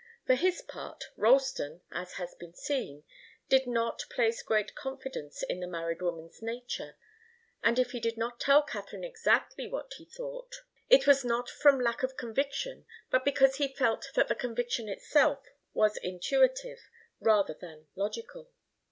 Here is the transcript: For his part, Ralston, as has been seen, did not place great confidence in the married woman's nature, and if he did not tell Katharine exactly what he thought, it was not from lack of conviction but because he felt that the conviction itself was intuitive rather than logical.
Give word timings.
For 0.25 0.33
his 0.33 0.63
part, 0.63 1.03
Ralston, 1.15 1.81
as 1.91 2.13
has 2.13 2.33
been 2.33 2.55
seen, 2.55 3.03
did 3.49 3.67
not 3.67 4.01
place 4.09 4.41
great 4.41 4.73
confidence 4.73 5.43
in 5.43 5.59
the 5.59 5.67
married 5.67 6.01
woman's 6.01 6.41
nature, 6.41 6.97
and 7.61 7.77
if 7.77 7.91
he 7.91 7.99
did 7.99 8.17
not 8.17 8.39
tell 8.39 8.63
Katharine 8.63 9.03
exactly 9.03 9.67
what 9.67 9.93
he 9.97 10.05
thought, 10.05 10.63
it 10.89 11.05
was 11.05 11.23
not 11.23 11.51
from 11.51 11.79
lack 11.79 12.01
of 12.01 12.17
conviction 12.17 12.87
but 13.11 13.23
because 13.23 13.57
he 13.57 13.75
felt 13.75 14.09
that 14.15 14.27
the 14.27 14.33
conviction 14.33 14.89
itself 14.89 15.45
was 15.71 15.97
intuitive 15.97 16.89
rather 17.19 17.53
than 17.53 17.85
logical. 17.95 18.49